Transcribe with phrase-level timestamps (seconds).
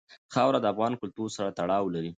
[0.33, 2.09] خاوره د افغان کلتور سره تړاو لري.